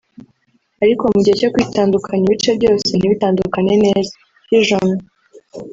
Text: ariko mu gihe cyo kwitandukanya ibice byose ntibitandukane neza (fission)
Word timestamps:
ariko 0.83 1.03
mu 1.11 1.17
gihe 1.23 1.35
cyo 1.41 1.49
kwitandukanya 1.53 2.23
ibice 2.27 2.49
byose 2.57 2.89
ntibitandukane 2.95 3.73
neza 3.83 4.11
(fission) 4.47 4.89